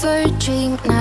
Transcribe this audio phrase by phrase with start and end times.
[0.00, 0.99] fever dream now.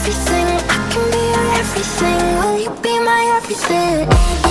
[0.00, 0.46] everything.
[0.68, 2.38] I can be your everything.
[2.40, 4.49] Will you be my everything?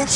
[0.00, 0.06] You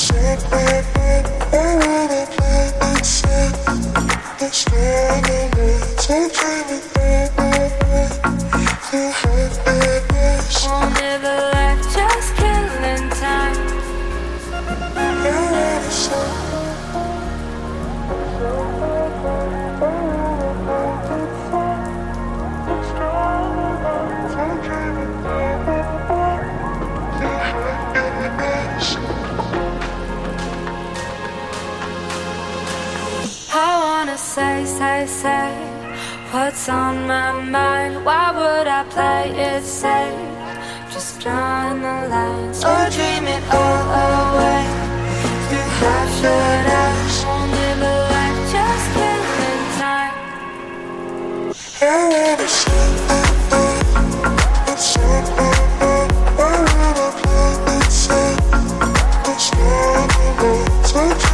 [35.07, 35.53] say
[36.31, 38.05] what's on my mind?
[38.05, 40.19] Why would I play it safe?
[40.93, 44.65] Just drawing the lines or dream it all away.
[45.49, 50.15] Through half shut eyes, won't live a life just killing time.
[51.83, 52.47] I wanna.
[53.09, 53.11] I
[53.49, 53.83] play it
[57.91, 58.41] safe.
[60.97, 61.34] it's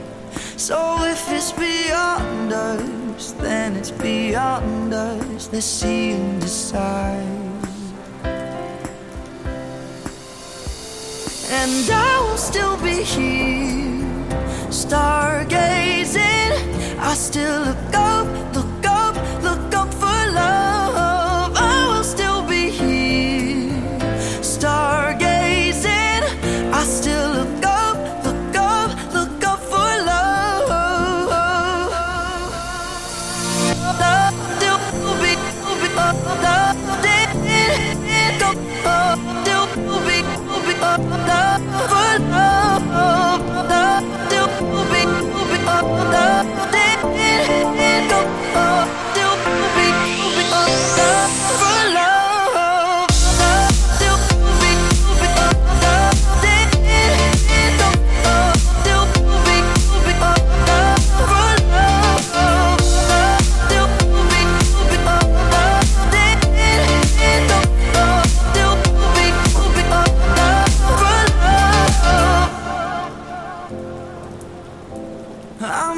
[0.61, 5.49] So if it's beyond us, then it's beyond us.
[5.51, 7.41] Let's see and decide.
[11.49, 14.05] and I will still be here,
[14.69, 16.19] stargazing.
[16.99, 18.60] I still look up, look up,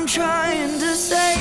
[0.07, 1.35] say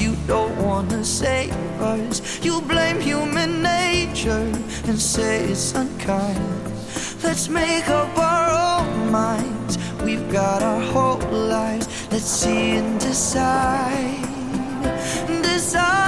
[0.00, 4.50] you don't wanna say voice You blame human nature
[4.88, 6.40] and say it's unkind.
[7.22, 9.78] Let's make up our own minds.
[10.02, 11.86] We've got our whole lives.
[12.10, 14.22] Let's see and decide.
[15.42, 16.05] Decide.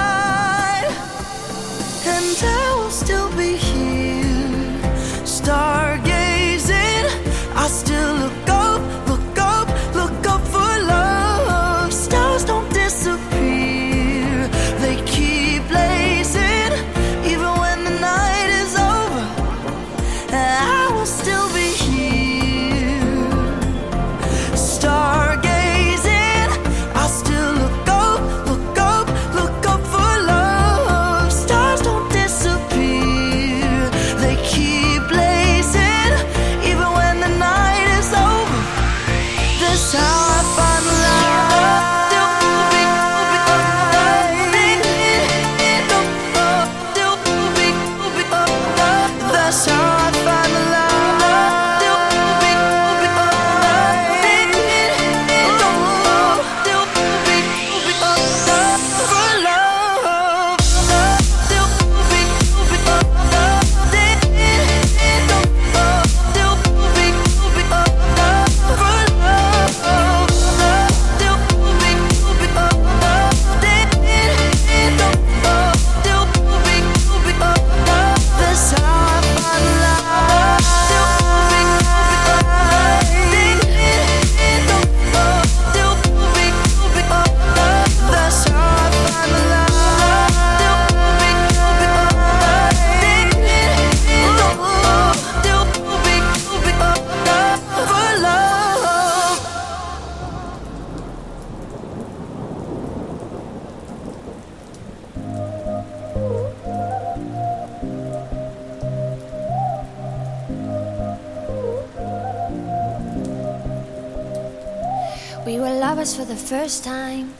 [116.49, 117.31] First time.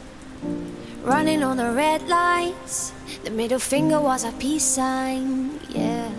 [1.02, 2.94] Running on the red lights.
[3.24, 6.12] The middle finger was a peace sign, yeah.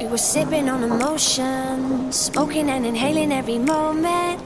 [0.00, 4.42] We were sipping on emotion, smoking and inhaling every moment.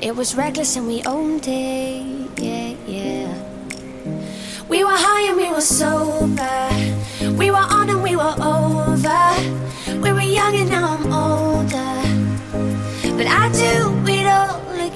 [0.00, 3.28] It was reckless and we owned it, yeah, yeah.
[4.70, 6.53] We were high and we were sober.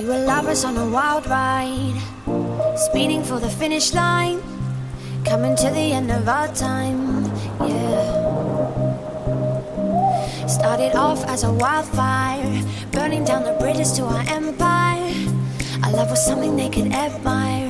[0.00, 2.00] We were lovers on a wild ride,
[2.74, 4.40] speeding for the finish line,
[5.26, 7.26] coming to the end of our time,
[7.60, 8.16] yeah.
[10.46, 15.12] Started off as a wildfire, burning down the bridges to our empire.
[15.84, 17.69] Our love was something they could admire,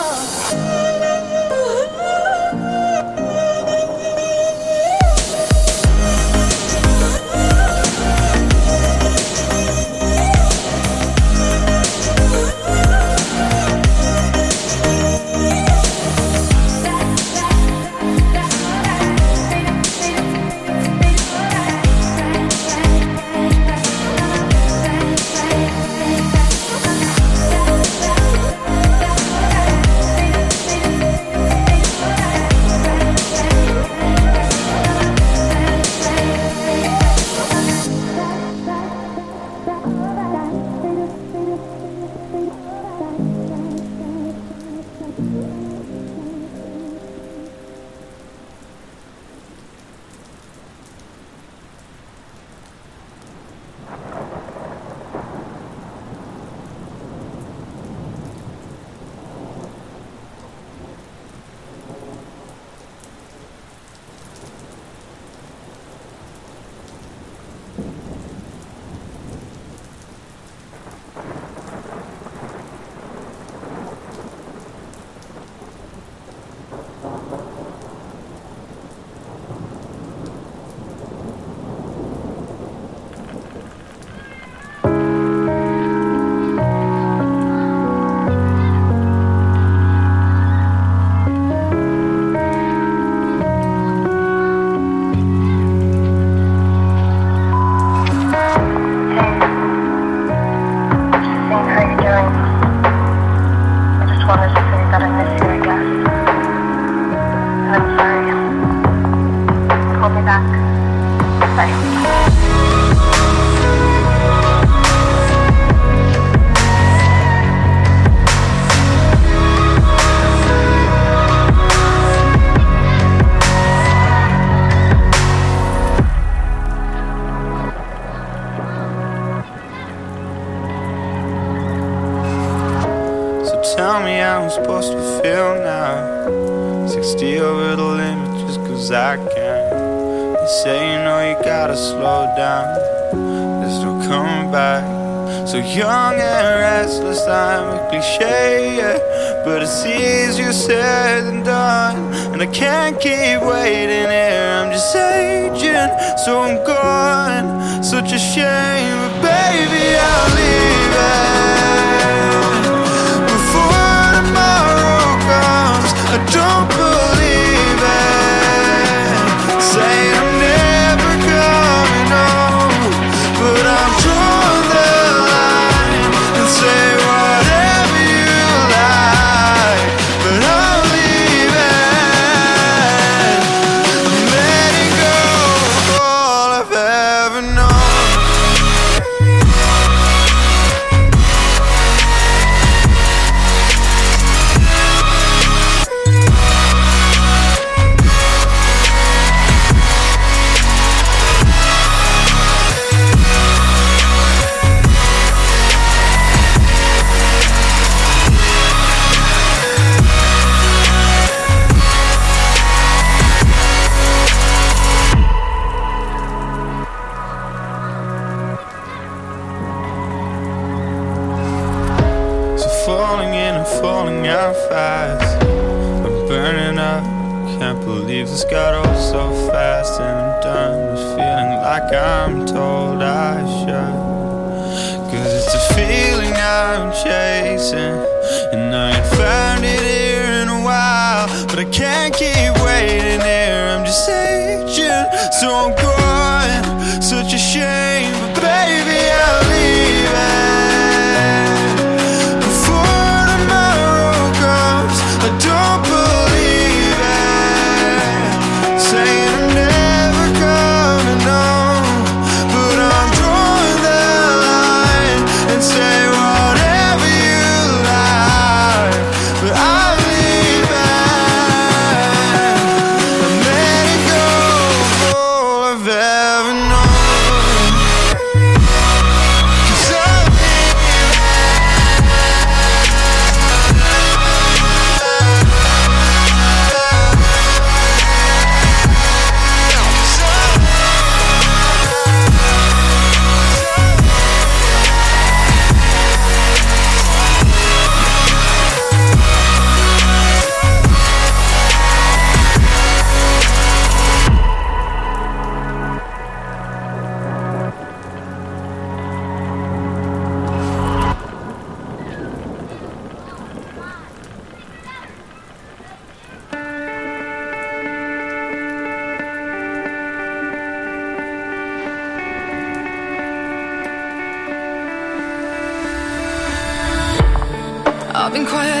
[328.31, 328.80] I've been quiet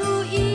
[0.00, 0.49] 出一